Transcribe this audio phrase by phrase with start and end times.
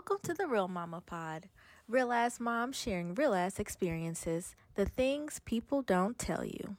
[0.00, 1.50] Welcome to the Real Mama Pod.
[1.86, 6.78] Real ass mom sharing real ass experiences, the things people don't tell you.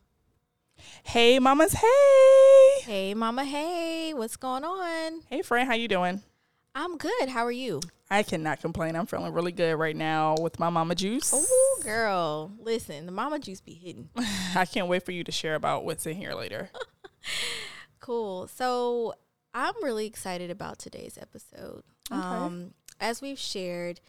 [1.04, 1.74] Hey, mamas.
[1.74, 2.82] Hey.
[2.82, 3.46] Hey, Mama.
[3.46, 5.22] Hey, what's going on?
[5.30, 5.70] Hey, friend.
[5.70, 6.24] How you doing?
[6.74, 7.30] I'm good.
[7.30, 7.82] How are you?
[8.10, 8.96] I cannot complain.
[8.96, 11.32] I'm feeling really good right now with my mama juice.
[11.32, 12.52] Oh, girl.
[12.60, 14.10] Listen, the mama juice be hidden.
[14.56, 16.72] I can't wait for you to share about what's in here later.
[18.00, 18.48] Cool.
[18.48, 19.14] So
[19.54, 21.84] I'm really excited about today's episode.
[22.12, 22.20] Okay.
[22.20, 24.00] Um, as we've shared,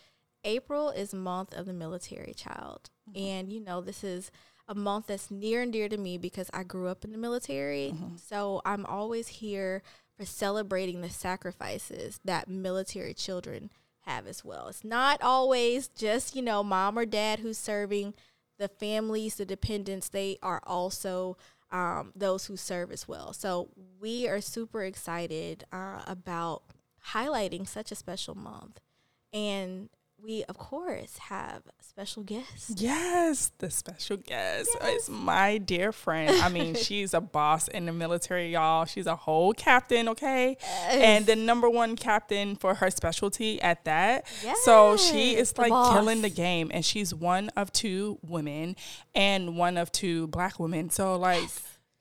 [0.44, 2.90] April is month of the military child.
[3.16, 4.30] And you know, this is
[4.68, 7.92] a month that's near and dear to me because I grew up in the military.
[8.16, 9.82] So I'm always here
[10.16, 13.70] for celebrating the sacrifices that military children
[14.02, 14.68] have as well.
[14.68, 18.14] It's not always just, you know, mom or dad who's serving
[18.58, 21.36] the families, the dependents, they are also
[21.72, 23.32] um, those who serve as well.
[23.32, 26.62] So we are super excited uh, about
[27.10, 28.80] highlighting such a special month.
[29.32, 29.88] And
[30.22, 32.74] we, of course, have special guests.
[32.76, 36.40] Yes, the special guest is my dear friend.
[36.40, 38.84] I mean, she's a boss in the military, y'all.
[38.84, 40.56] She's a whole captain, okay?
[40.90, 44.26] And the number one captain for her specialty at that.
[44.44, 44.62] Yes.
[44.64, 46.70] So she is the like killing the game.
[46.72, 48.76] And she's one of two women
[49.14, 50.90] and one of two black women.
[50.90, 51.48] So, like,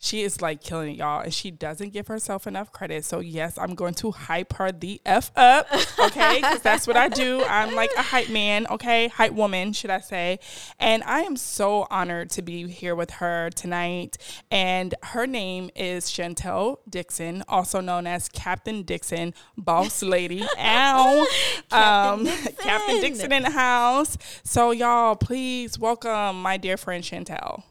[0.03, 3.05] she is like killing it, y'all, and she doesn't give herself enough credit.
[3.05, 5.67] So yes, I'm going to hype her the f up,
[5.99, 6.37] okay?
[6.37, 7.43] Because that's what I do.
[7.43, 10.39] I'm like a hype man, okay, hype woman, should I say?
[10.79, 14.17] And I am so honored to be here with her tonight.
[14.49, 20.41] And her name is Shantell Dixon, also known as Captain Dixon, Boss Lady.
[20.57, 21.27] Ow,
[21.69, 24.17] Captain um, Captain Dixon in the house.
[24.43, 27.65] So y'all, please welcome my dear friend Shantell.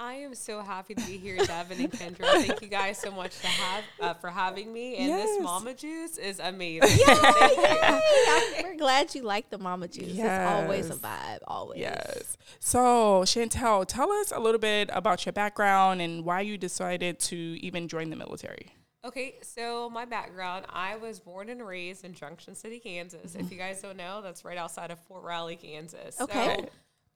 [0.00, 2.24] I am so happy to be here, Devin and Kendra.
[2.46, 4.96] Thank you guys so much to have uh, for having me.
[4.96, 5.26] And Yes.
[5.26, 6.88] this Mama Juice is amazing.
[6.98, 8.62] Yay!
[8.62, 10.16] We're glad you like the mama juice.
[10.16, 11.80] It's always a vibe, always.
[11.80, 12.36] Yes.
[12.60, 17.36] So, Shantell, tell us a little bit about your background and why you decided to
[17.36, 18.72] even join the military.
[19.04, 23.34] Okay, so my background, I was born and raised in Junction City, Kansas.
[23.34, 26.20] If you guys don't know, that's right outside of Fort Riley, Kansas.
[26.20, 26.56] Okay.
[26.58, 26.68] So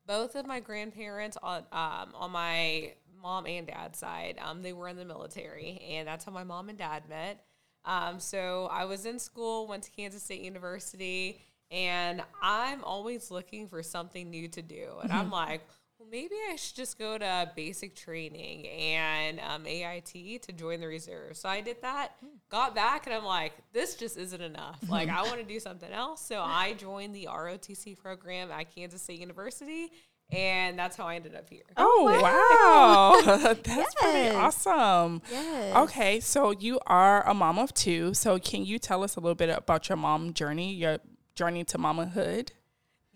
[0.07, 4.89] both of my grandparents on um, on my mom and dad's side, um, they were
[4.89, 7.45] in the military, and that's how my mom and dad met.
[7.85, 13.67] Um, so I was in school, went to Kansas State University, and I'm always looking
[13.67, 14.95] for something new to do.
[15.03, 15.63] And I'm like,
[16.03, 20.87] well, maybe I should just go to basic training and um, AIT to join the
[20.87, 21.37] reserve.
[21.37, 22.17] So I did that,
[22.49, 24.79] got back, and I'm like, this just isn't enough.
[24.89, 26.21] Like, I want to do something else.
[26.25, 29.93] So I joined the ROTC program at Kansas State University,
[30.31, 31.63] and that's how I ended up here.
[31.77, 33.37] Oh, wow.
[33.63, 35.21] That's pretty awesome.
[35.31, 35.77] Yes.
[35.77, 38.15] Okay, so you are a mom of two.
[38.15, 41.01] So, can you tell us a little bit about your mom journey, your
[41.35, 42.49] journey to mamahood?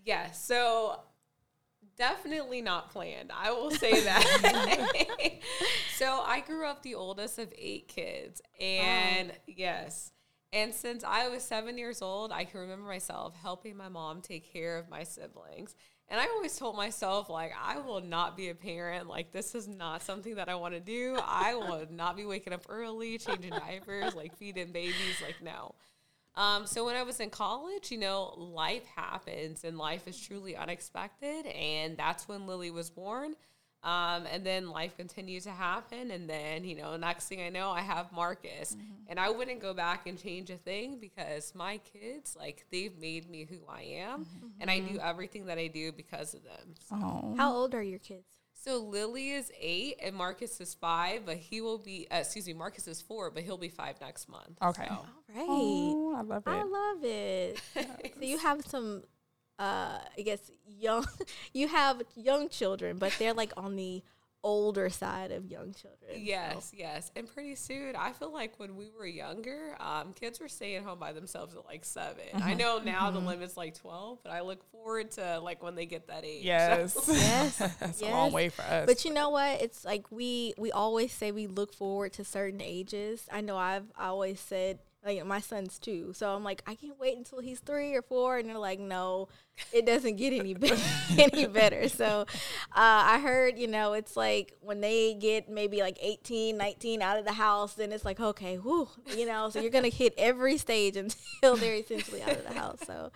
[0.05, 0.99] Yeah, so
[1.97, 3.31] definitely not planned.
[3.35, 4.91] I will say that.
[5.95, 8.41] so I grew up the oldest of eight kids.
[8.59, 10.11] And yes.
[10.53, 14.51] And since I was seven years old, I can remember myself helping my mom take
[14.51, 15.75] care of my siblings.
[16.09, 19.07] And I always told myself, like, I will not be a parent.
[19.07, 21.19] Like, this is not something that I want to do.
[21.21, 25.21] I will not be waking up early, changing diapers, like feeding babies.
[25.21, 25.75] Like, no.
[26.37, 30.55] Um, so when I was in college, you know, life happens and life is truly
[30.55, 31.47] unexpected.
[31.47, 33.35] And that's when Lily was born.
[33.83, 36.11] Um, and then life continued to happen.
[36.11, 38.75] And then, you know, next thing I know, I have Marcus.
[39.07, 43.29] And I wouldn't go back and change a thing because my kids, like, they've made
[43.29, 44.25] me who I am.
[44.59, 46.75] And I do everything that I do because of them.
[46.91, 48.25] Oh, How old are your kids?
[48.53, 52.53] So Lily is eight and Marcus is five, but he will be, uh, excuse me,
[52.53, 54.57] Marcus is four, but he'll be five next month.
[54.61, 54.87] okay.
[54.87, 55.05] So-
[55.37, 55.93] All right.
[55.95, 56.49] Oh, I love it.
[56.49, 56.67] I it.
[56.71, 58.13] love it.
[58.19, 59.03] so you have some,
[59.59, 61.05] uh, I guess young.
[61.53, 64.03] You have young children, but they're like on the
[64.43, 66.11] older side of young children.
[66.11, 67.11] so- Yes, yes.
[67.15, 70.99] And pretty soon, I feel like when we were younger, um, kids were staying home
[70.99, 74.63] by themselves at like 7 I know now the limit's like 12, but I look
[74.71, 76.43] forward to like when they get that age.
[76.45, 76.95] Yes.
[77.09, 77.57] Yes.
[77.79, 78.85] That's a long way for us.
[78.85, 79.59] But you know what?
[79.61, 83.27] It's like we we always say we look forward to certain ages.
[83.31, 87.17] I know I've always said like my son's two, so I'm like I can't wait
[87.17, 89.29] until he's three or four, and they're like, no,
[89.71, 90.75] it doesn't get any better,
[91.17, 91.87] any better.
[91.87, 92.25] So uh,
[92.75, 97.25] I heard you know it's like when they get maybe like 18, 19 out of
[97.25, 100.97] the house, then it's like okay, whoo, you know, so you're gonna hit every stage
[100.97, 102.79] until they're essentially out of the house.
[102.85, 103.11] So,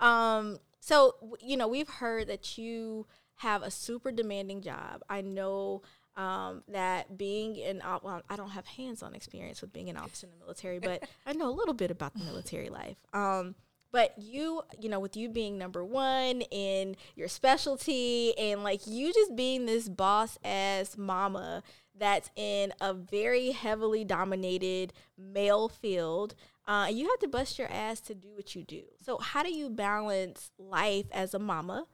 [0.00, 3.06] um, so you know we've heard that you
[3.36, 5.02] have a super demanding job.
[5.08, 5.82] I know
[6.18, 9.96] um, that being in, op- well, I don't have hands on experience with being an
[9.96, 12.96] officer in the military, but I know a little bit about the military life.
[13.14, 13.54] Um,
[13.90, 19.14] But you, you know, with you being number one in your specialty and like you
[19.14, 21.62] just being this boss ass mama
[21.96, 26.34] that's in a very heavily dominated male field,
[26.66, 28.82] uh, you have to bust your ass to do what you do.
[29.02, 31.86] So, how do you balance life as a mama,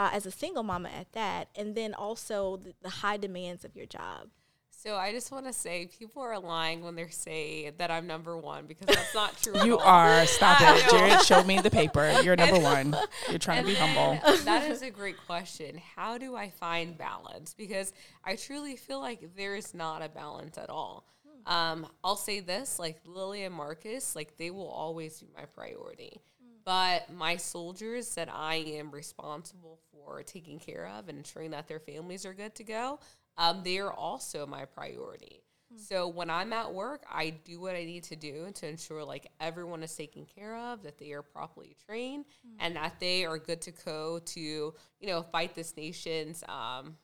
[0.00, 3.76] uh, as a single mama at that, and then also the, the high demands of
[3.76, 4.28] your job?
[4.70, 8.34] So I just want to say people are lying when they say that I'm number
[8.38, 9.54] one because that's not true.
[9.56, 9.86] at You all.
[9.86, 10.24] are.
[10.24, 10.90] Stop it.
[10.90, 12.10] Jared showed me the paper.
[12.22, 12.96] You're number one.
[13.28, 14.18] You're trying to be humble.
[14.46, 15.78] that is a great question.
[15.96, 17.52] How do I find balance?
[17.52, 17.92] Because
[18.24, 21.04] I truly feel like there is not a balance at all.
[21.44, 26.22] Um, I'll say this like Lily and Marcus, like they will always be my priority.
[26.64, 31.80] But my soldiers that I am responsible for taking care of and ensuring that their
[31.80, 33.00] families are good to go,
[33.38, 35.42] um, they are also my priority.
[35.76, 39.28] So when I'm at work, I do what I need to do to ensure like
[39.40, 42.24] everyone is taken care of, that they are properly trained,
[42.58, 46.96] and that they are good to go to you know fight this nation's um,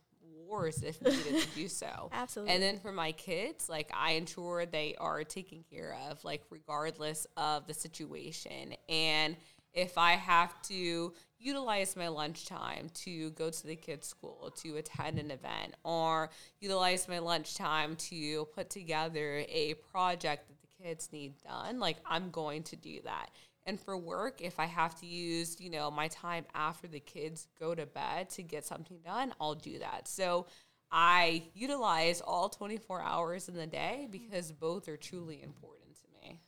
[0.47, 2.11] wars if needed to do so.
[2.13, 2.55] Absolutely.
[2.55, 7.27] And then for my kids, like I ensure they are taken care of, like regardless
[7.37, 8.75] of the situation.
[8.89, 9.37] And
[9.77, 15.19] if I have to utilize my lunchtime to go to the kids' school, to attend
[15.19, 21.35] an event, or utilize my lunchtime to put together a project that the kids need
[21.43, 23.31] done, like I'm going to do that.
[23.67, 27.49] And for work, if I have to use, you know, my time after the kids
[27.59, 30.07] go to bed to get something done, I'll do that.
[30.07, 30.47] So
[30.91, 36.41] I utilize all 24 hours in the day because both are truly important to me.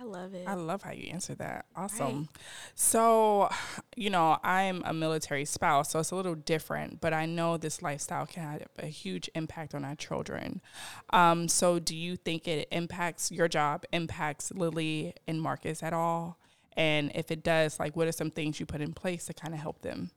[0.00, 0.46] I love it.
[0.46, 1.66] I love how you answer that.
[1.74, 2.28] Awesome.
[2.74, 3.48] So,
[3.96, 7.80] you know, I'm a military spouse, so it's a little different, but I know this
[7.80, 10.60] lifestyle can have a huge impact on our children.
[11.10, 16.38] Um, so, do you think it impacts your job, impacts Lily and Marcus at all?
[16.76, 19.54] And if it does, like, what are some things you put in place to kind
[19.54, 20.10] of help them?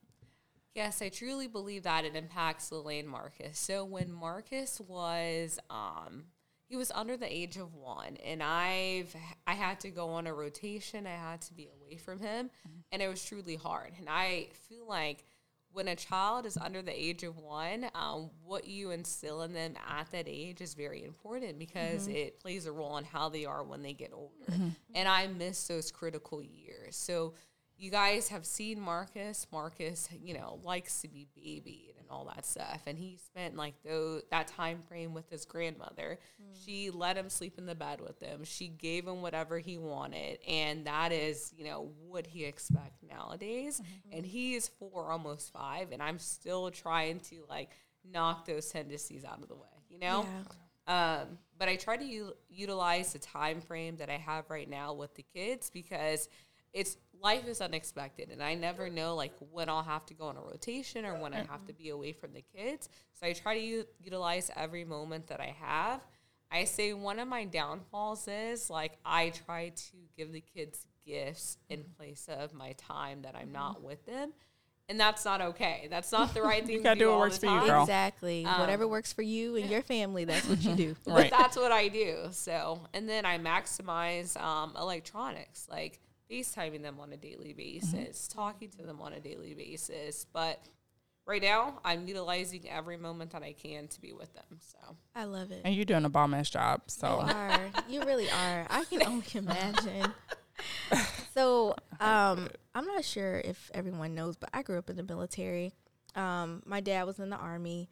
[0.76, 3.58] Yes, I truly believe that it impacts Lily and Marcus.
[3.58, 6.26] So when Marcus was um
[6.70, 9.14] he was under the age of one and I've
[9.48, 11.08] I had to go on a rotation.
[11.08, 12.80] I had to be away from him mm-hmm.
[12.92, 13.94] and it was truly hard.
[13.98, 15.26] And I feel like
[15.72, 19.74] when a child is under the age of one, um, what you instill in them
[19.88, 22.16] at that age is very important because mm-hmm.
[22.16, 24.52] it plays a role in how they are when they get older.
[24.52, 24.70] Mm-hmm.
[24.96, 26.96] And I miss those critical years.
[26.96, 27.34] So
[27.78, 29.46] you guys have seen Marcus.
[29.52, 32.82] Marcus, you know, likes to be babied all that stuff.
[32.86, 36.20] And he spent like those that time frame with his grandmother.
[36.66, 38.44] She let him sleep in the bed with him.
[38.44, 40.40] She gave him whatever he wanted.
[40.48, 43.82] And that is, you know, what he expect nowadays.
[44.12, 47.70] And he is four, almost five, and I'm still trying to like
[48.10, 50.26] knock those tendencies out of the way, you know?
[50.88, 51.22] Yeah.
[51.22, 54.94] Um, but I try to u- utilize the time frame that I have right now
[54.94, 56.28] with the kids because
[56.74, 60.38] it's life is unexpected and I never know like when I'll have to go on
[60.38, 62.90] a rotation or when I have to be away from the kids.
[63.20, 66.02] So I try to u- utilize every moment that I have.
[66.52, 71.58] I say one of my downfalls is like I try to give the kids gifts
[71.70, 74.32] in place of my time that I'm not with them.
[74.88, 75.88] And that's not okay.
[75.92, 77.68] That's not the right thing to gotta do do what all works the for you,
[77.68, 77.82] girl.
[77.84, 78.44] Exactly.
[78.44, 80.96] Whatever works for you and your family, that's what you do.
[81.06, 81.30] But Right.
[81.32, 82.30] that's what I do.
[82.32, 86.00] So, and then I maximize um, electronics, like
[86.32, 90.26] FaceTiming them on a daily basis, talking to them on a daily basis.
[90.32, 90.60] But
[91.26, 94.60] right now, I'm utilizing every moment that I can to be with them.
[94.60, 95.62] So, I love it.
[95.66, 96.82] And you're doing a bomb ass job.
[96.86, 97.60] You So, are.
[97.90, 98.68] You really are.
[98.70, 100.14] I can only imagine.
[101.34, 105.72] So, um, I'm not sure if everyone knows, but I grew up in the military.
[106.16, 107.88] Um, my dad was in the army,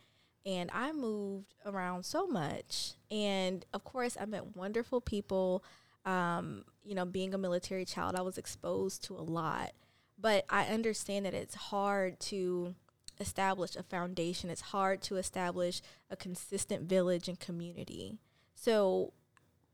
[0.45, 2.93] and I moved around so much.
[3.09, 5.63] And of course, I met wonderful people.
[6.07, 9.73] Um, you know, being a military child, I was exposed to a lot.
[10.17, 12.73] But I understand that it's hard to
[13.19, 14.49] establish a foundation.
[14.49, 18.17] It's hard to establish a consistent village and community.
[18.55, 19.13] So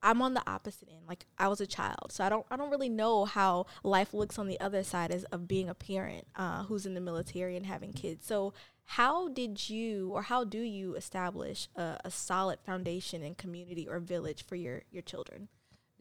[0.02, 1.08] I'm on the opposite end.
[1.08, 4.38] Like I was a child, so I don't I don't really know how life looks
[4.38, 7.66] on the other side as of being a parent uh, who's in the military and
[7.66, 8.25] having kids.
[8.25, 8.54] So
[8.86, 14.00] how did you or how do you establish a, a solid foundation and community or
[14.00, 15.48] village for your your children?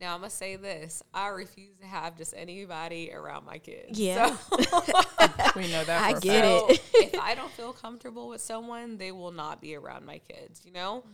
[0.02, 3.98] Now I'm going to say this I refuse to have just anybody around my kids.
[3.98, 4.36] Yeah.
[4.36, 4.56] So,
[5.56, 6.02] we know that.
[6.02, 6.60] I for a get it.
[6.60, 10.62] So if I don't feel comfortable with someone, they will not be around my kids,
[10.64, 11.04] you know?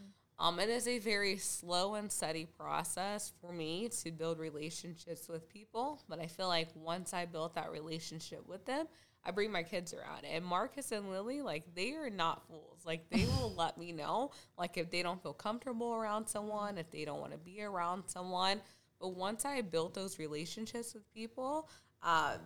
[0.40, 5.48] Um, it is a very slow and steady process for me to build relationships with
[5.48, 6.00] people.
[6.08, 8.86] But I feel like once I built that relationship with them,
[9.24, 10.24] I bring my kids around.
[10.24, 12.80] And Marcus and Lily, like, they are not fools.
[12.86, 16.90] Like, they will let me know, like, if they don't feel comfortable around someone, if
[16.90, 18.60] they don't want to be around someone.
[19.00, 21.68] But once I built those relationships with people,
[22.02, 22.38] um,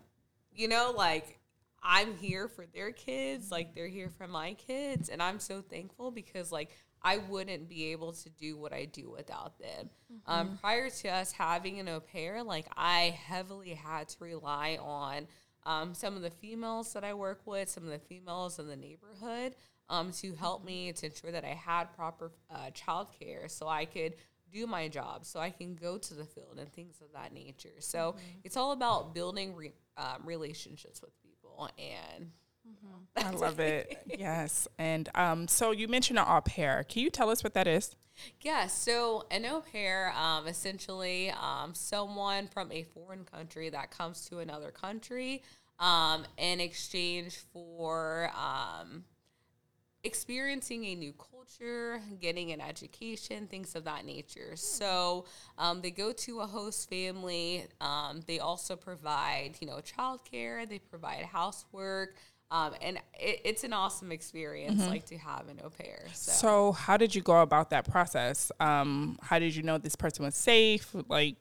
[0.55, 1.41] you know, like
[1.83, 6.11] I'm here for their kids, like they're here for my kids, and I'm so thankful
[6.11, 6.71] because like
[7.03, 9.91] I wouldn't be able to do what I do without them.
[10.27, 15.27] Um, prior to us having an au pair, like I heavily had to rely on
[15.65, 18.77] um, some of the females that I work with, some of the females in the
[18.77, 19.55] neighborhood,
[19.89, 24.15] um, to help me to ensure that I had proper uh, childcare so I could
[24.53, 27.81] do my job, so I can go to the field and things of that nature.
[27.81, 32.31] So it's all about building re- um, relationships with people and.
[33.17, 33.99] I love it.
[34.19, 34.69] Yes.
[34.79, 36.85] And um, so you mentioned an au pair.
[36.89, 37.97] Can you tell us what that is?
[38.41, 44.27] Yeah, so an au pair, um, essentially, um, someone from a foreign country that comes
[44.27, 45.43] to another country
[45.79, 49.05] um, in exchange for um,
[50.05, 54.57] experiencing a new culture, getting an education, things of that nature.
[54.57, 55.27] So
[55.59, 57.67] um, they go to a host family.
[57.81, 60.69] Um, they also provide, you know, childcare.
[60.69, 62.17] They provide housework.
[62.51, 66.05] Um, and it, it's an awesome experience, like to have an au pair.
[66.13, 66.33] So.
[66.33, 68.53] So, how did you go about that process?
[68.61, 70.95] Um, how did you know this person was safe?
[71.09, 71.37] Like,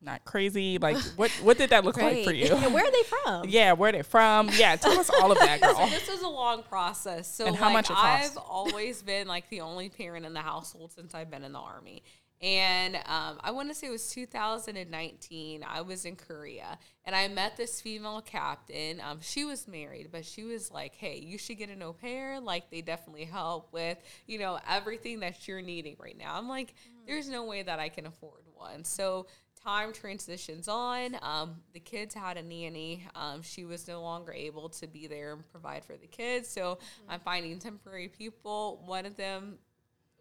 [0.00, 0.78] not crazy?
[0.78, 2.54] Like, what what did that look like for you?
[2.54, 3.44] And where are they from?
[3.48, 4.50] yeah, where are they from?
[4.52, 7.32] Yeah, tell us all of that, So this was a long process.
[7.32, 7.96] So And how like much it?
[7.96, 11.58] I've always been like the only parent in the household since I've been in the
[11.58, 12.02] army.
[12.40, 15.64] And um, I want to say it was 2019.
[15.68, 19.00] I was in Korea and I met this female captain.
[19.00, 22.38] Um, she was married, but she was like, "Hey, you should get an au pair.
[22.38, 26.74] Like they definitely help with you know everything that you're needing right now." I'm like,
[27.08, 29.26] "There's no way that I can afford one." So
[29.68, 31.16] time transitions on.
[31.20, 33.06] Um, the kids had a nanny.
[33.14, 36.48] Um, she was no longer able to be there and provide for the kids.
[36.48, 38.82] So I'm finding temporary people.
[38.86, 39.58] One of them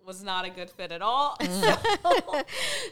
[0.05, 1.37] was not a good fit at all.
[1.47, 2.43] So,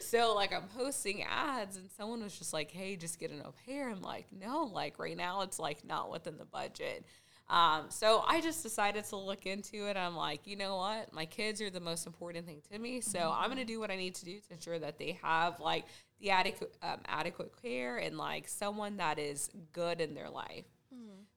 [0.02, 3.54] so, like I'm posting ads and someone was just like, "Hey, just get an au
[3.66, 7.06] pair." I'm like, "No, like right now it's like not within the budget."
[7.48, 9.98] Um, so I just decided to look into it.
[9.98, 11.14] I'm like, you know what?
[11.14, 13.02] My kids are the most important thing to me.
[13.02, 15.86] So I'm gonna do what I need to do to ensure that they have like
[16.20, 20.66] the adequate um, adequate care and like someone that is good in their life.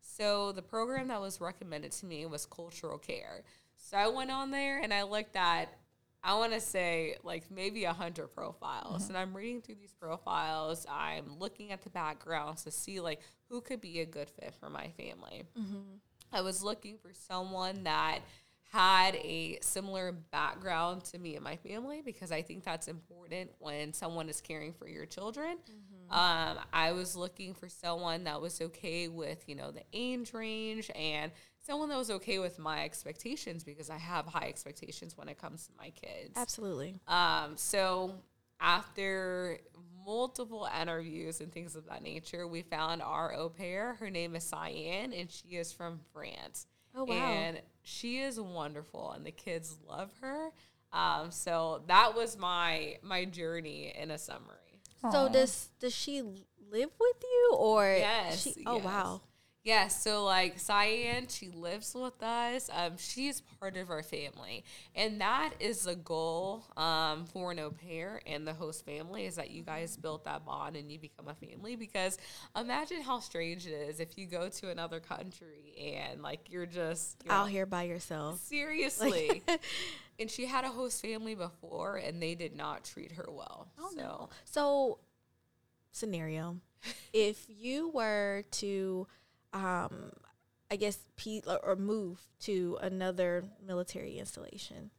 [0.00, 3.44] So the program that was recommended to me was cultural care.
[3.76, 5.68] So I went on there and I looked at,
[6.22, 9.10] I want to say like maybe a hundred profiles, mm-hmm.
[9.10, 10.86] and I'm reading through these profiles.
[10.90, 14.68] I'm looking at the backgrounds to see like who could be a good fit for
[14.68, 15.44] my family.
[15.58, 15.96] Mm-hmm.
[16.32, 18.20] I was looking for someone that
[18.70, 23.94] had a similar background to me and my family because I think that's important when
[23.94, 25.56] someone is caring for your children.
[25.56, 26.12] Mm-hmm.
[26.12, 30.90] Um, I was looking for someone that was okay with, you know, the age range
[30.94, 31.32] and
[31.68, 35.66] someone that was okay with my expectations because I have high expectations when it comes
[35.66, 36.32] to my kids.
[36.36, 36.94] Absolutely.
[37.06, 38.14] Um, so
[38.58, 39.58] after
[40.04, 43.94] multiple interviews and things of that nature, we found our au pair.
[44.00, 46.66] Her name is Cyan, and she is from France.
[46.96, 47.14] Oh, wow.
[47.14, 50.50] And she is wonderful, and the kids love her.
[50.92, 54.80] Um, so that was my my journey in a summary.
[55.12, 58.42] So does does she live with you or Yes.
[58.42, 58.84] She, oh yes.
[58.84, 59.20] wow.
[59.68, 62.70] Yeah, so like Cyan, she lives with us.
[62.72, 67.70] Um, she's part of our family, and that is the goal um, for an au
[67.72, 71.28] pair and the host family is that you guys build that bond and you become
[71.28, 71.76] a family.
[71.76, 72.16] Because
[72.58, 77.22] imagine how strange it is if you go to another country and like you're just
[77.26, 78.40] you're Out here by yourself.
[78.40, 79.42] seriously.
[80.18, 83.68] and she had a host family before, and they did not treat her well.
[83.78, 84.28] Oh so no.
[84.46, 84.98] So
[85.92, 86.56] scenario.
[87.12, 89.06] if you were to
[89.52, 90.10] um
[90.70, 94.90] I guess pe- or- move to another military installation,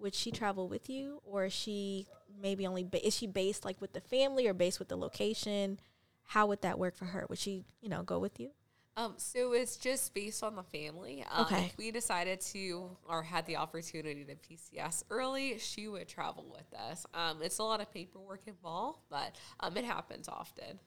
[0.00, 2.06] would she travel with you or is she
[2.40, 5.78] maybe only ba- is she based like with the family or based with the location?
[6.24, 7.26] How would that work for her?
[7.28, 8.50] Would she, you know, go with you?
[8.96, 11.24] Um, so it's just based on the family.
[11.30, 11.66] Um, Okay.
[11.66, 16.72] If we decided to or had the opportunity to PCS early, she would travel with
[16.80, 17.04] us.
[17.12, 20.78] Um, it's a lot of paperwork involved, but um, it happens often.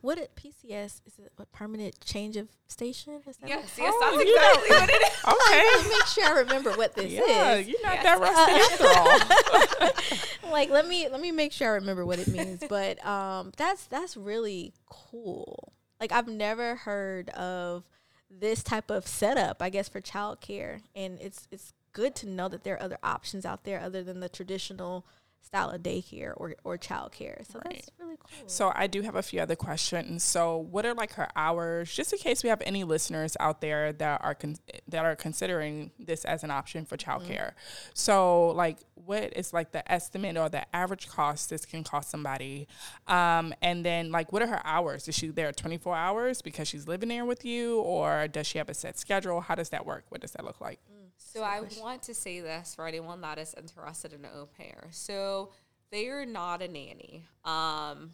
[0.00, 3.20] What it PCS is it a permanent change of station?
[3.26, 4.50] Is that Yes, what- yes, Oh, that's you know.
[4.50, 5.10] exactly what it is.
[5.30, 5.88] Okay.
[5.90, 7.68] Make sure I remember what this Yeah, is.
[7.68, 8.02] you're not Yes.
[8.04, 8.84] that rusty
[9.84, 10.50] after all.
[10.52, 12.62] like let me let me make sure I remember what it means.
[12.68, 15.72] but um that's that's really cool.
[16.00, 17.84] Like I've never heard of
[18.30, 20.80] this type of setup, I guess, for childcare.
[20.94, 24.20] And it's it's good to know that there are other options out there other than
[24.20, 25.04] the traditional
[25.42, 27.44] style of daycare or, or childcare.
[27.50, 27.74] So Right.
[27.76, 28.48] that's really cool.
[28.48, 30.22] So I do have a few other questions.
[30.22, 33.92] So what are like her hours, just in case we have any listeners out there
[33.94, 34.56] that are con-
[34.88, 37.52] that are considering this as an option for childcare?
[37.94, 42.68] So like, what is like the estimate or the average cost this can cost somebody?
[43.08, 45.08] Um, and then like what are her hours?
[45.08, 48.68] Is she there 24 hours because she's living there with you or does she have
[48.68, 49.40] a set schedule?
[49.40, 50.04] How does that work?
[50.10, 50.78] What does that look like?
[51.22, 54.88] So I want to say this for anyone that is interested in au pair.
[54.90, 55.50] So
[55.90, 57.24] they are not a nanny.
[57.44, 58.12] Um,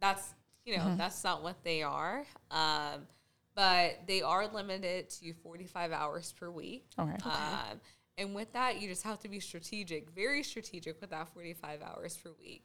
[0.00, 2.24] that's you know that's not what they are.
[2.50, 3.06] Um,
[3.54, 6.84] but they are limited to 45 hours per week.
[6.98, 7.10] Okay.
[7.24, 7.80] Um,
[8.18, 12.16] and with that, you just have to be strategic, very strategic with that 45 hours
[12.22, 12.64] per week.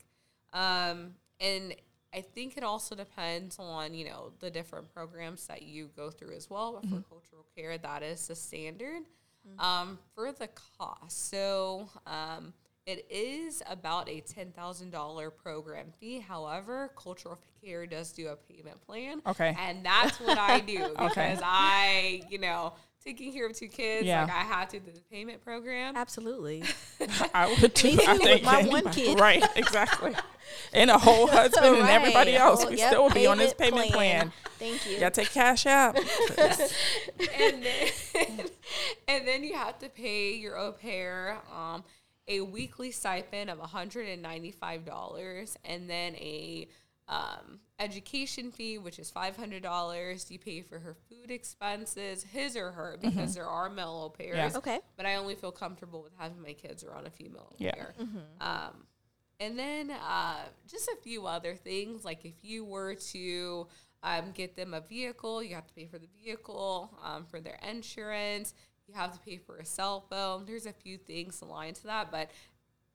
[0.53, 1.73] Um, and
[2.13, 6.35] I think it also depends on, you know, the different programs that you go through
[6.35, 6.73] as well.
[6.73, 9.03] But for cultural care, that is the standard.
[9.59, 12.53] Um, for the cost, so um,
[12.85, 16.19] it is about a $10,000 program fee.
[16.19, 19.21] However, cultural care does do a payment plan.
[19.27, 19.55] Okay.
[19.59, 24.23] And that's what I do because I, you know, taking care of two kids, Yeah.
[24.23, 25.95] like I have to do the payment program.
[25.95, 26.63] Absolutely.
[27.33, 27.99] I would too.
[28.07, 29.19] I with my one kid.
[29.19, 30.13] Right, exactly.
[30.73, 32.65] And a whole husband and everybody else.
[32.65, 34.31] We yep, still would be on this payment plan.
[34.59, 34.97] Thank you.
[34.97, 35.97] Yeah, take cash out.
[36.37, 37.89] and then
[39.07, 41.83] and then you have to pay your au pair um,
[42.27, 46.67] a weekly stipend of $195 and then a
[47.07, 52.97] um, education fee which is $500 you pay for her food expenses his or her
[53.01, 54.51] because there are male au pairs Mm-hmm.
[54.53, 54.57] Yeah.
[54.57, 54.79] Okay.
[54.95, 57.73] but i only feel comfortable with having my kids around a female au Yeah.
[57.73, 57.93] pair
[58.39, 58.85] um,
[59.41, 60.35] and then uh,
[60.69, 63.67] just a few other things, like if you were to
[64.03, 67.59] um, get them a vehicle, you have to pay for the vehicle, um, for their
[67.67, 68.53] insurance.
[68.87, 70.45] You have to pay for a cell phone.
[70.45, 72.29] There's a few things aligned to that, but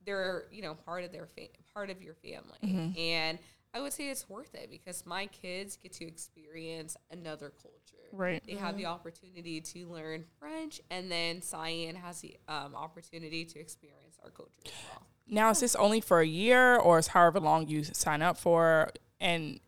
[0.04, 3.38] they're you know part of their fa- part of your family, and
[3.74, 7.76] I would say it's worth it because my kids get to experience another culture.
[8.12, 8.42] Right.
[8.46, 13.58] They have the opportunity to learn French, and then Cyan has the um, opportunity to
[13.58, 15.02] experience our culture as well.
[15.28, 18.90] Now, is this only for a year or is however long you sign up for?
[19.20, 19.60] And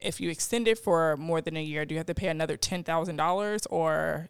[0.00, 2.56] if you extend it for more than a year, do you have to pay another
[2.56, 4.28] $10,000 or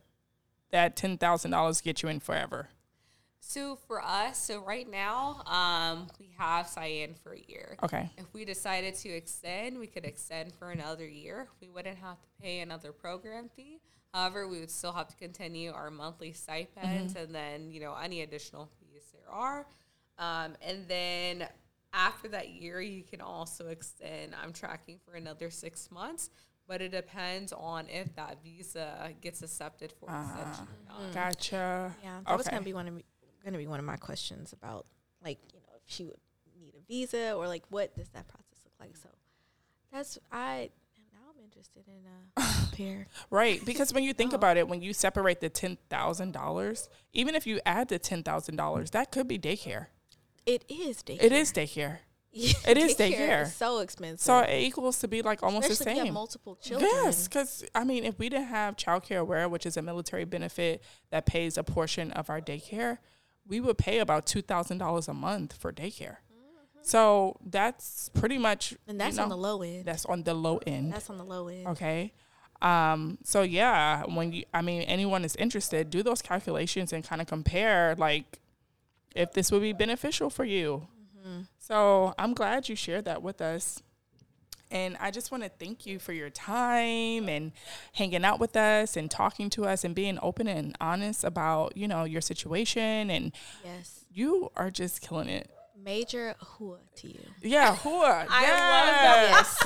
[0.70, 2.68] that $10,000 get you in forever?
[3.44, 7.76] So for us, so right now, um, we have Cyan for a year.
[7.82, 8.08] Okay.
[8.16, 11.48] If we decided to extend, we could extend for another year.
[11.60, 13.80] We wouldn't have to pay another program fee.
[14.14, 18.20] However, we would still have to continue our monthly stipends and then, you know, any
[18.20, 18.68] additional
[19.24, 19.66] there are.
[20.18, 21.48] Um, and then
[21.92, 24.34] after that year, you can also extend.
[24.40, 26.30] I'm tracking for another six months,
[26.66, 31.14] but it depends on if that visa gets accepted for extension or not.
[31.14, 31.94] Gotcha.
[32.02, 33.04] Yeah, that was gonna be one of me,
[33.44, 34.86] gonna be one of my questions about
[35.24, 36.16] like you know if she would
[36.58, 38.96] need a visa or like what does that process look like.
[38.96, 39.08] So
[39.92, 40.81] that's I now I'm
[41.52, 43.06] interested in uh, a au pair.
[43.30, 43.64] Right.
[43.64, 44.14] Because when you Oh.
[44.16, 49.10] think about it, when you separate the $10,000, even if you add the $10,000, that
[49.12, 49.86] could be daycare.
[50.46, 51.22] It is daycare.
[51.22, 51.98] It is daycare.
[52.34, 53.42] Yeah, it is daycare.
[53.42, 54.20] is so expensive.
[54.20, 56.06] So it equals to be like almost Especially the if you same.
[56.06, 56.90] have multiple children.
[56.90, 60.24] Yes, because I mean, if we didn't have Child Care Aware, which is a military
[60.24, 62.96] benefit that pays a portion of our daycare,
[63.46, 66.16] we would pay about two thousand dollars a month for daycare.
[66.82, 69.84] So that's pretty much, and that's you on the low end.
[69.84, 70.92] that's on the low end.
[70.92, 71.66] That's on the low end.
[71.68, 72.12] Okay.
[72.60, 77.20] Um, so yeah, when you, I mean, anyone is interested, do those calculations and kind
[77.20, 78.38] of compare, like,
[79.14, 80.86] if this would be beneficial for you.
[81.58, 83.80] So I'm glad you shared that with us.
[84.72, 87.52] And I just want to thank you for your time and
[87.92, 91.86] hanging out with us and talking to us and being open and honest about, you
[91.86, 93.10] know, your situation.
[93.10, 94.04] And Yes.
[94.10, 95.48] you are just killing it.
[95.80, 97.20] Major hooah to you.
[97.42, 98.26] Yeah, hooah.
[98.30, 98.42] I
[99.42, 99.64] yes.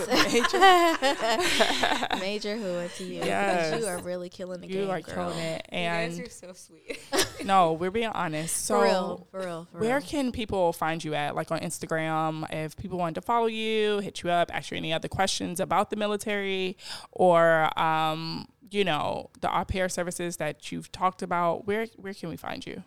[2.18, 3.24] Major Major hooah to you.
[3.24, 3.70] Yes.
[3.70, 4.84] Because you are really killing the game.
[4.84, 5.14] You are girl.
[5.14, 5.66] killing it.
[5.72, 7.00] You guys are so sweet.
[7.44, 8.64] no, we're being honest.
[8.66, 9.26] So for real.
[9.30, 9.68] For real.
[9.72, 10.06] For where real.
[10.06, 11.34] can people find you at?
[11.34, 14.92] Like on Instagram, if people want to follow you, hit you up, ask you any
[14.92, 16.76] other questions about the military
[17.12, 22.28] or um, you know, the au pair services that you've talked about, where where can
[22.28, 22.82] we find you?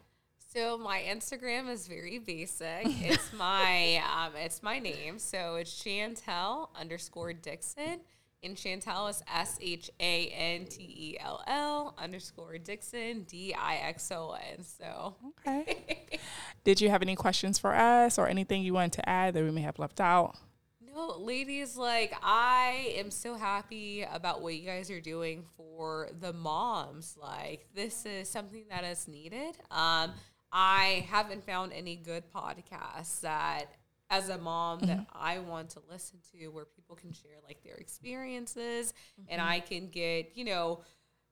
[0.52, 2.82] So my Instagram is very basic.
[2.84, 5.20] It's my um, it's my name.
[5.20, 8.00] So it's Shantell underscore Dixon.
[8.42, 13.76] And Shantell is S H A N T E L L underscore Dixon D I
[13.76, 14.64] X O N.
[14.64, 16.20] So Okay.
[16.64, 19.52] Did you have any questions for us or anything you wanted to add that we
[19.52, 20.36] may have left out?
[20.82, 26.34] No, ladies, like I am so happy about what you guys are doing for the
[26.34, 27.18] moms.
[27.22, 29.58] Like this is something that is needed.
[29.70, 30.14] Um,
[30.52, 33.66] I haven't found any good podcasts that
[34.10, 35.18] as a mom that mm-hmm.
[35.18, 38.94] I want to listen to where people can share like their experiences
[39.28, 39.52] and mm-hmm.
[39.52, 40.82] I can get, you know,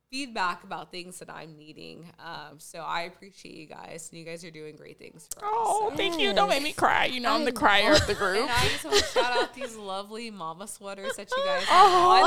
[0.09, 2.05] feedback about things that I'm needing.
[2.19, 5.89] Um, so I appreciate you guys, and you guys are doing great things for Oh,
[5.91, 5.97] us.
[5.97, 6.33] thank you.
[6.33, 7.05] Don't make me cry.
[7.05, 8.41] You know, I'm I the crier of the group.
[8.43, 11.91] And I just want to shout out these lovely mama sweaters that you guys have
[11.91, 12.21] Oh, on.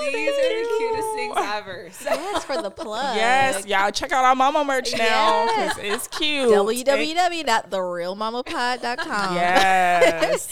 [0.00, 1.88] Like these are the thank cutest things ever.
[1.92, 3.16] So Yes, for the plug.
[3.16, 6.48] Yes, y'all check out our mama merch now because it's cute.
[6.50, 9.34] www.therealmamapod.com.
[9.36, 10.48] Yes.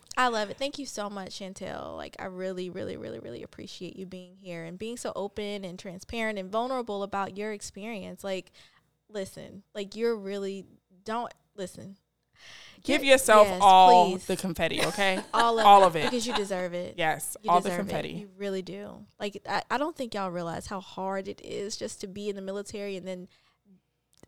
[0.16, 0.56] I love it.
[0.58, 1.96] Thank you so much, Shantell.
[1.96, 5.78] Like, I really, really, really, really appreciate you being here and being so open and
[5.78, 8.22] transparent and vulnerable about your experience.
[8.22, 8.52] Like,
[9.08, 10.64] listen, like, you're really,
[11.04, 11.96] don't listen.
[12.82, 14.26] Give You're- yourself yes, all please.
[14.26, 15.18] the confetti, okay?
[15.34, 16.02] all of all it, of it.
[16.04, 16.94] because you deserve it.
[16.98, 18.10] Yes, You all the confetti.
[18.10, 18.14] It.
[18.16, 19.06] You really do.
[19.18, 22.36] Like I, I don't think y'all realize how hard it is just to be in
[22.36, 23.28] the military and then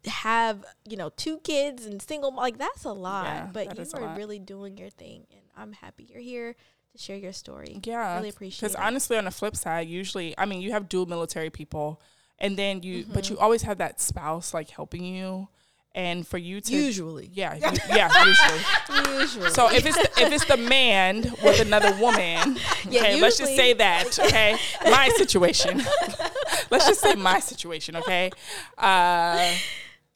[0.06, 2.34] have you know two kids and single.
[2.34, 3.26] Like that's a lot.
[3.26, 4.16] Yeah, but you are lot.
[4.16, 6.54] really doing your thing, and I'm happy you're here
[6.92, 7.80] to share your story.
[7.84, 8.72] Yeah, really appreciate it.
[8.72, 12.00] Because honestly, on the flip side, usually, I mean, you have dual military people,
[12.38, 13.34] and then you, but Mm-hmm.
[13.34, 15.48] you always have that spouse like helping you,
[15.94, 17.30] and for you to Usually.
[17.32, 19.14] yeah, you- yeah, usually.
[19.20, 19.50] Usually.
[19.50, 23.56] So if it's the, if it's the man with another woman, Yeah, okay, let's just
[23.56, 25.78] say that, okay, my situation.
[26.70, 28.30] let's just say my situation, okay.
[28.76, 29.54] Uh,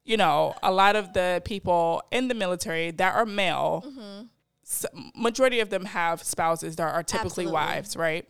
[0.04, 4.26] you know, a lot of the people in the military that are male, Mm-hmm.
[5.16, 7.52] Majority of them have spouses that are typically Absolutely.
[7.52, 8.28] wives, right?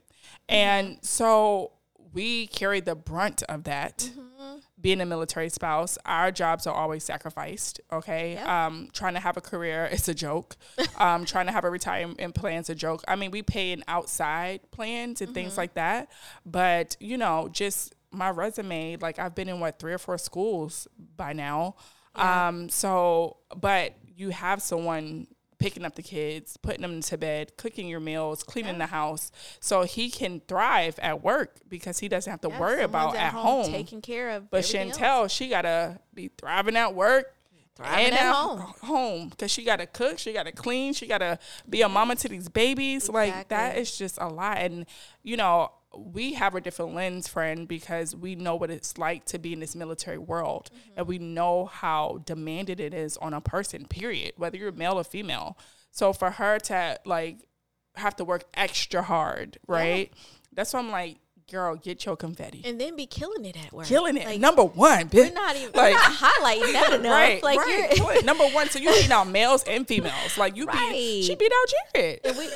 [0.49, 1.73] And so
[2.13, 3.99] we carry the brunt of that.
[3.99, 4.57] Mm-hmm.
[4.81, 7.81] Being a military spouse, our jobs are always sacrificed.
[7.93, 8.49] Okay, Yep.
[8.49, 10.57] um, trying to have a career is a joke.
[10.97, 13.05] um, trying to have a retirement plan is a joke.
[13.07, 15.61] I mean, we pay in outside plans and things Mm-hmm.
[15.61, 16.11] like that,
[16.47, 20.89] but you know, just my resume, like I've been in what three or four schools
[21.17, 21.77] by now.
[22.17, 22.49] Yeah.
[22.49, 25.27] Um, so, but you have someone
[25.61, 29.83] picking up the kids, putting them to bed, cooking your meals, cleaning the house, so
[29.85, 33.33] he can thrive at work because he doesn't have to Yeah, worry about someone's at
[33.33, 33.71] home.
[33.71, 34.51] taking care of.
[34.51, 34.99] But everything else.
[34.99, 37.37] Shantell, she gotta be thriving at work.
[37.77, 38.59] Thriving and at home.
[38.83, 42.49] home, because she gotta cook, she gotta clean, she gotta be a mama to these
[42.49, 43.09] babies.
[43.09, 44.87] Like that is just a lot, and
[45.23, 49.39] you know we have a different lens, friend, because we know what it's like to
[49.39, 50.99] be in this military world, Mm-hmm.
[50.99, 53.87] and we know how demanded it is on a person.
[53.87, 55.59] Period, whether you're male or female.
[55.91, 57.39] So for her to like
[57.97, 60.13] have to work extra hard, right?
[60.53, 61.19] That's why I'm like,
[61.51, 62.63] girl, get your confetti.
[62.65, 63.87] and then be killing it at work.
[63.87, 64.25] Killing it.
[64.25, 65.29] Like, Number one, bitch.
[65.29, 67.13] We're not even Like- we're not highlighting that enough.
[67.13, 67.97] Right, like right.
[67.97, 68.23] you're.
[68.23, 70.39] Number one, so you beat out males and females.
[70.39, 71.23] Like you beat, Right.
[71.25, 72.21] she beat out Jared.
[72.25, 72.49] And we,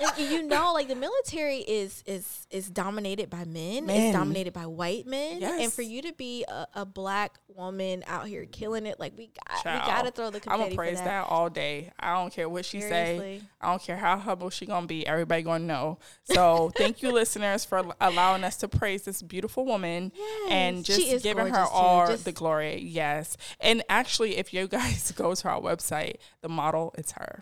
[0.00, 3.86] and you know, like the military is is is dominated by men.
[3.86, 4.00] Men.
[4.00, 5.42] It's dominated by white men.
[5.42, 9.30] And for you to be a, a black woman out here killing it, like we
[9.48, 10.62] got Child, we gotta throw the confetti.
[10.62, 11.04] I'm gonna praise that.
[11.04, 11.26] that.
[11.28, 11.90] all day.
[11.98, 13.40] I don't care what she say.
[13.60, 15.06] I don't care how humble she gonna be.
[15.06, 15.98] Everybody gonna know.
[16.24, 20.12] So thank you, listeners, for allowing us to praise this beautiful woman
[20.48, 22.80] and just giving her all Just- the glory.
[22.80, 27.40] Yes, and actually, if you guys go to our website, the model is her.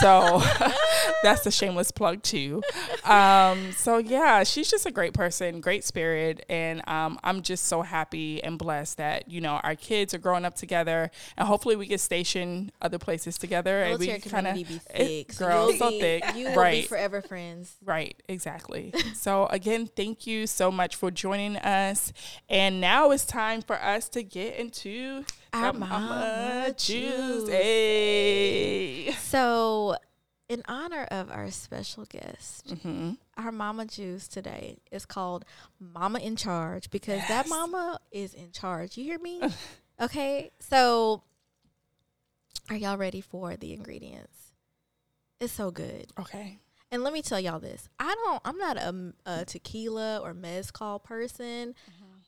[0.00, 0.42] So
[1.22, 2.62] that's a shameless plug too.
[3.04, 7.82] Um, so yeah, she's just a great person, great spirit, and um, I'm just so
[7.82, 11.86] happy and blessed that you know our kids are growing up together, and hopefully we
[11.86, 15.32] get stationed other places together, and we kind of thick.
[15.32, 17.76] so girl, you'll so be, thick, You will be forever friends.
[17.84, 18.92] Right, exactly.
[19.14, 22.12] so again, thank you so much for joining us.
[22.48, 27.44] And now it's time for us to get into Our Mama Juice.
[27.44, 29.10] Tuesday.
[29.12, 29.96] So,
[30.48, 35.44] in honor of our special guest, hmm our mama juice today is called
[35.78, 38.96] Mama in Charge because that mama is in charge.
[38.96, 39.42] You hear me?
[40.00, 40.50] okay.
[40.58, 41.22] So,
[42.70, 44.52] are y'all ready for the ingredients?
[45.38, 46.06] It's so good.
[46.18, 46.58] Okay.
[46.90, 47.88] And let me tell y'all this.
[47.98, 51.74] I don't I'm not a, a tequila or mezcal person,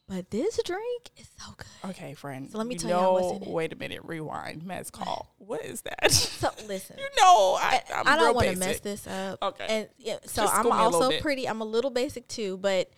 [0.09, 1.90] but this drink is so good.
[1.90, 2.51] Okay, friend.
[2.51, 3.55] So let me tell y'all what's in it.
[3.55, 4.01] Wait a minute.
[4.05, 4.64] Rewind.
[4.64, 5.31] Mezcal.
[5.38, 6.12] What is that?
[6.12, 6.97] So listen.
[6.99, 9.38] you know, I, I'm I don't want to mess this up.
[9.40, 9.66] Okay.
[9.66, 11.49] And yeah, so Just I'm school me a little also pretty.
[11.49, 12.90] I'm a little basic too, but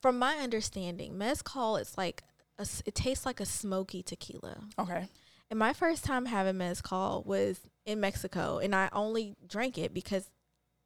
[0.00, 2.24] from my understanding, mezcal it's like
[2.58, 4.56] a it tastes like a smoky tequila.
[4.78, 5.08] Okay.
[5.50, 10.28] And my first time having mezcal was in Mexico, and I only drank it because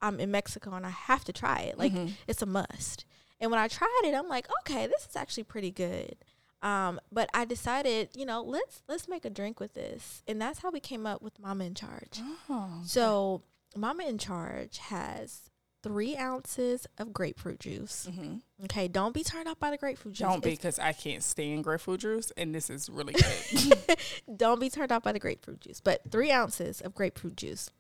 [0.03, 1.79] I'm in Mexico and I have to try it.
[1.79, 2.15] Like Mhm.
[2.27, 3.05] it's a must.
[3.41, 6.17] And when I tried it, I'm like, okay, this is actually pretty good.
[6.63, 10.59] Um, but I decided, you know, let's let's make a drink with this, and that's
[10.59, 12.21] how we came up with Mama in Charge.
[12.51, 13.43] Oh, So,
[13.75, 15.49] Mama in Charge has
[15.83, 18.07] three ounces of grapefruit juice.
[18.11, 18.43] mhm.
[18.65, 20.29] Okay, don't be turned off by the grapefruit juice.
[20.29, 23.97] Don't be because I can't stand grapefruit juice, and this is really good.
[24.37, 25.81] don't be turned off by the grapefruit juice.
[25.81, 27.71] But three ounces of grapefruit juice,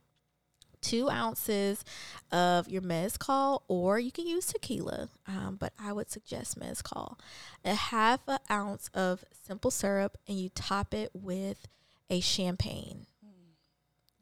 [0.80, 1.84] two ounces
[2.32, 7.18] of your mezcal, or you can use tequila, um, but I would suggest mezcal.
[7.64, 11.68] A half an ounce of simple syrup, and you top it with
[12.08, 13.06] a champagne.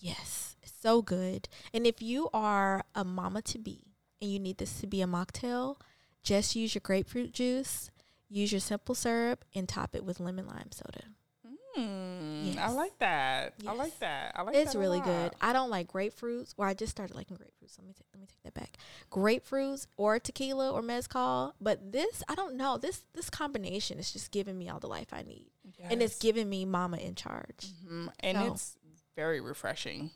[0.00, 1.48] Yes, so good.
[1.74, 3.80] And if you are a mama to be
[4.20, 5.76] and you need this to be a mocktail,
[6.22, 7.90] just use your grapefruit juice,
[8.28, 11.04] use your simple syrup, and top it with lemon lime soda.
[11.78, 13.54] Mm, I like that.
[13.66, 14.32] I like that.
[14.34, 15.06] I like It's that really lot.
[15.06, 15.32] good.
[15.40, 16.54] I don't like grapefruits.
[16.56, 17.78] Well, I just started liking grapefruits.
[17.78, 18.76] Let me let me take that back.
[19.10, 22.78] Grapefruits or tequila or mezcal, but this I don't know.
[22.78, 26.48] This this combination is just giving me all the life I need, and it's giving
[26.48, 27.66] me mama in charge.
[27.86, 28.10] Mhm.
[28.20, 28.76] and So- it's
[29.16, 30.10] very refreshing.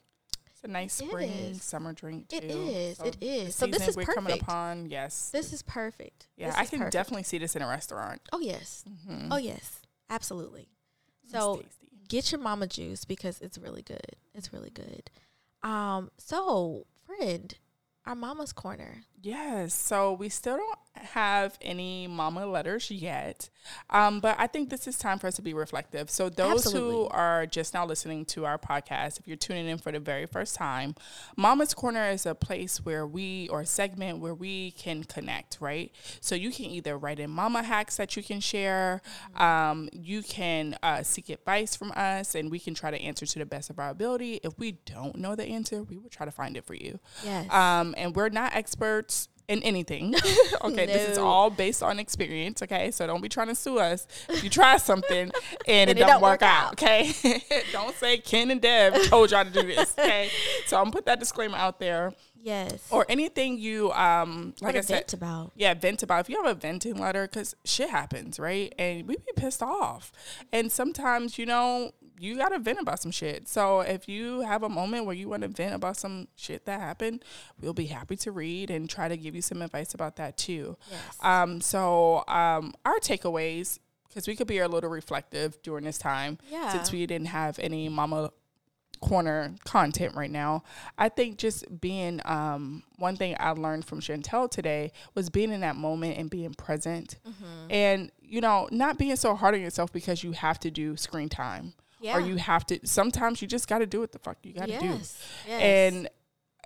[0.51, 1.63] It's a nice It spring is.
[1.63, 2.37] summer drink too.
[2.37, 2.99] It is.
[2.99, 3.57] So it is.
[3.57, 4.87] So this is we're coming upon.
[4.91, 5.31] Yes.
[5.31, 6.29] This is perfect.
[6.37, 6.93] yeah, This I can perfect.
[6.93, 8.21] definitely see this in a restaurant.
[8.33, 8.85] Oh yes.
[8.89, 9.29] Mhm.
[9.31, 9.81] Oh yes.
[10.09, 10.69] Absolutely.
[11.31, 11.63] So
[12.09, 14.17] get your mama juice because it's really good.
[14.35, 15.11] It's really good.
[15.63, 16.11] Um.
[16.19, 17.55] So friend,
[18.07, 19.05] our mama's corner.
[19.21, 19.75] Yes.
[19.75, 23.49] So we still don't have any mama letters yet.
[23.91, 26.11] Um, but I think this is time for us to be reflective.
[26.11, 29.93] So those who are just now listening to our podcast, if you're tuning in for
[29.93, 30.95] the very first time,
[31.37, 35.93] Mama's Corner is a place where we or a segment where we can connect, right?
[36.21, 39.01] So you can either write in mama hacks that you can share.
[39.37, 43.39] Um, you can uh, seek advice from us and we can try to answer to
[43.39, 44.41] the best of our ability.
[44.43, 46.99] If we don't know the answer, we will try to find it for you.
[47.25, 47.51] Yes.
[47.53, 50.15] Um, and we're not experts in anything.
[50.65, 52.63] okay, this is all based on experience.
[52.63, 55.31] Okay, so don't be trying to sue us if you try something
[55.69, 56.67] and, it, it don't, work work out.
[56.67, 56.73] out.
[56.75, 57.13] Okay,
[57.73, 59.95] don't say Ken and Deb told y'all to do this.
[59.99, 60.31] Okay,
[60.67, 62.13] so I'm gonna put that disclaimer out there.
[62.41, 62.87] yes.
[62.91, 65.53] Or anything you um like I said, vent about.
[65.57, 66.21] yeah, vent about.
[66.21, 68.75] If you have a venting letter, because shit happens, right?
[68.79, 70.13] And we be pissed off.
[70.53, 73.49] And sometimes, you know, you got to vent about some shit.
[73.49, 76.79] So if you have a moment where you want to vent about some shit that
[76.81, 77.25] happened,
[77.61, 80.77] we'll be happy to read and try to give you some advice about that too.
[80.91, 81.17] Yes.
[81.21, 86.39] Um, so um, our takeaways, because we could be a little reflective during this time,
[86.49, 86.71] Yeah.
[86.71, 88.31] since we didn't have any mama
[89.01, 90.63] corner content right now.
[90.97, 95.61] I think just being um, one thing I learned from Shantell today was being in
[95.63, 97.67] that moment and being present, Mm-hmm.
[97.73, 101.29] and you know, not being so hard on yourself because you have to do screen
[101.29, 102.17] time yeah.
[102.17, 102.79] or you have to.
[102.87, 104.83] Sometimes you just got to do what the fuck you got to yes.
[104.83, 104.89] do,
[105.51, 105.63] Yes.
[105.63, 106.09] and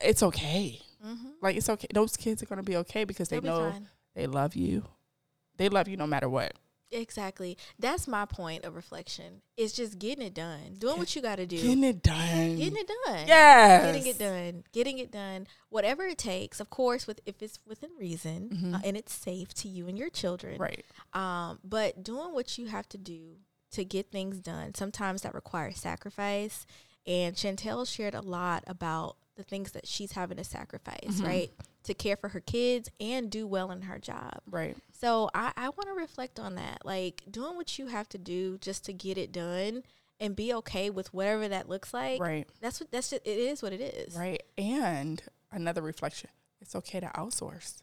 [0.03, 0.81] it's okay.
[1.05, 1.29] mm-hmm.
[1.40, 1.88] Like it's okay.
[1.92, 3.88] Those kids are gonna be okay because they They'll be know fine.
[4.14, 4.85] they love you.
[5.57, 6.53] They love you no matter what.
[6.92, 7.59] Exactly.
[7.81, 9.42] That's my point of reflection.
[9.57, 12.57] It's just getting it done, doing what you got to do, Getting it done.
[12.57, 13.27] getting it done.
[13.27, 13.85] Yes.
[13.87, 16.61] Getting it done, getting it done, whatever it takes.
[16.61, 20.11] Of course, with if it's within reason uh, and it's safe to you and your
[20.11, 20.62] children, Mm-hmm.
[20.62, 20.85] Right.
[21.12, 23.37] Um, but doing what you have to do
[23.72, 26.66] to get things done, sometimes that requires sacrifice.
[27.07, 31.26] And Shantell shared a lot about the things that she's having to sacrifice, Mm-hmm.
[31.26, 31.50] right?
[31.85, 34.40] To care for her kids and do well in her job.
[34.50, 34.76] Right.
[34.90, 36.85] So I, I want to reflect on that.
[36.85, 39.85] Like doing what you have to do just to get it done
[40.18, 42.20] and be okay with whatever that looks like.
[42.20, 42.48] Right.
[42.61, 44.16] That's what that's just, it is what it is.
[44.16, 44.42] Right.
[44.59, 46.31] And another reflection.
[46.61, 47.83] It's okay to outsource.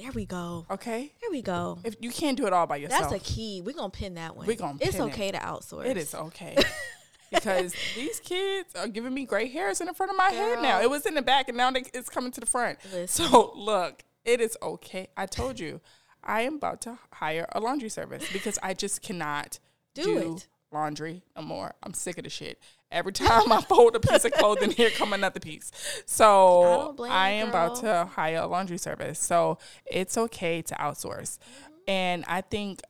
[0.00, 0.66] There we go.
[0.70, 1.12] Okay.
[1.20, 1.78] There we go.
[1.84, 3.62] If you can't do it all by yourself, That's a key.
[3.64, 4.46] We're gonna pin that one.
[4.46, 5.12] We're gonna It's pin it.
[5.12, 5.86] okay to outsource.
[5.86, 6.56] it is okay.
[7.30, 10.80] because these kids are giving me gray hairs in the front of my head now.
[10.80, 12.78] It was in the back and now they, it's coming to the front.
[12.92, 13.26] Listen.
[13.26, 15.08] So look, it is okay.
[15.16, 15.80] I told you,
[16.24, 19.58] I am about to hire a laundry service because I just cannot
[19.94, 20.48] Do do, it.
[20.72, 21.74] laundry no more.
[21.82, 22.58] I'm sick of the shit.
[22.90, 25.70] Every time I fold a piece of clothing, here come another piece.
[26.06, 29.18] So I I you, am about to hire a laundry service.
[29.18, 31.38] So it's okay to outsource.
[31.38, 31.72] Mm-hmm.
[31.86, 32.80] And I think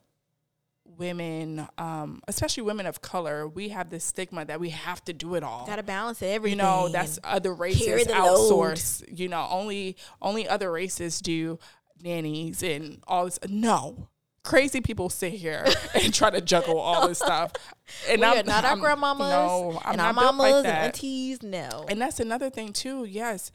[0.98, 5.34] women, um, especially women of color, we have this stigma that we have to do
[5.34, 5.66] it all.
[5.66, 6.58] Gotta balance everything.
[6.58, 8.50] You know, that's other races the load.
[8.50, 9.02] outsource.
[9.18, 11.58] You know, only only other races do
[12.02, 13.38] nannies and all this.
[13.48, 14.09] No.
[14.42, 17.52] Crazy people sit here and try to juggle all this stuff.
[18.08, 20.66] And we I'm are not our I'm- grandmamas No, I'm and our mamas like and
[20.68, 21.42] aunties.
[21.42, 21.84] No.
[21.88, 23.04] And that's another thing too.
[23.04, 23.50] Yes,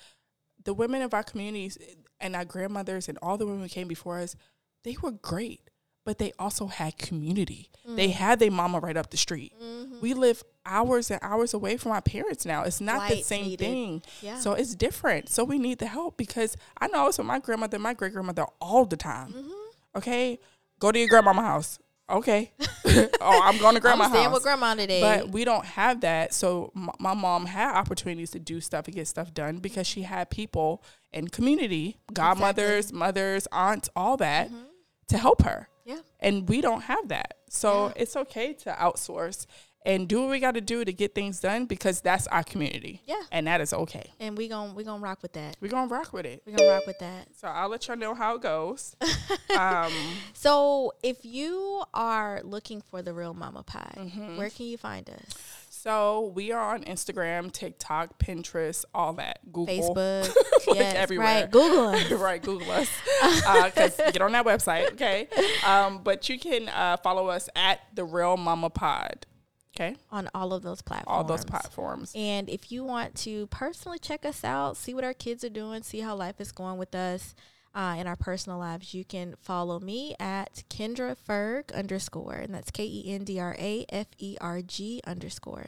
[0.65, 1.77] the women of our communities
[2.19, 4.35] and our grandmothers and all the women who came before us,
[4.83, 5.69] they were great,
[6.03, 7.69] but they also had community.
[7.87, 7.95] Mm.
[7.95, 9.53] They had their mama right up the street.
[9.63, 10.01] Mm-hmm.
[10.01, 12.63] We live hours and hours away from our parents now.
[12.63, 13.59] It's not the same needed.
[13.65, 14.01] thing.
[14.21, 14.37] Yeah.
[14.39, 15.29] So it's different.
[15.29, 17.93] So we need the help because I know I was with my grandmother, and my
[17.93, 19.29] great grandmother all the time.
[19.31, 19.51] Mm-hmm.
[19.97, 20.39] Okay,
[20.85, 21.79] go to your grandma's house.
[22.07, 22.51] Okay.
[22.85, 24.33] oh, I'm going to grandma's I'm staying house.
[24.35, 25.01] with grandma today.
[25.01, 26.33] But we don't have that.
[26.33, 30.03] So m- my mom had opportunities to do stuff and get stuff done because she
[30.03, 34.65] had people in community, godmothers, mothers, aunts, all that mm-hmm.
[35.07, 35.67] to help her.
[35.85, 35.99] yeah.
[36.19, 37.37] And we don't have that.
[37.49, 39.47] So it's okay to outsource
[39.85, 43.01] and do what we got to do to get things done because that's our community.
[43.05, 43.21] Yeah.
[43.31, 44.11] And that is okay.
[44.19, 45.55] And we gon' we gonna rock with that.
[45.61, 46.41] We're going to rock with it.
[46.45, 47.27] We gonna rock with that.
[47.37, 48.95] So I'll let y'all know how it goes.
[49.57, 49.91] um,
[50.33, 54.37] So if you are looking for the real Mama Pod, Mm-hmm.
[54.37, 55.33] where can you find us?
[55.69, 59.37] so we are on Instagram, TikTok, Pinterest, all that.
[59.53, 59.67] Google.
[59.93, 60.33] Facebook,
[60.67, 61.25] Like yes, everywhere.
[61.43, 61.51] right?
[61.51, 62.11] Google us.
[62.11, 62.89] right, Google us.
[63.21, 65.27] Because get on that website, okay?
[65.63, 69.27] Um, but you can uh, follow us at The Real Mama Pod,
[69.75, 69.95] okay?
[70.11, 71.15] on all of those platforms.
[71.15, 72.11] All those platforms.
[72.15, 75.83] And if you want to personally check us out, see what our kids are doing,
[75.83, 77.35] see how life is going with us
[77.75, 82.71] uh, in our personal lives, you can follow me at Kendra Ferg underscore, and that's
[82.71, 85.67] K E N D R A F E R G underscore.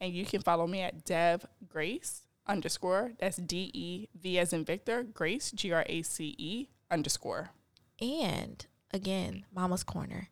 [0.00, 3.12] And you can follow me at Dev Grace underscore.
[3.20, 7.50] That's D E V as in Victor, Grace, G R A C E underscore.
[8.00, 10.30] And again, Mama's Corner.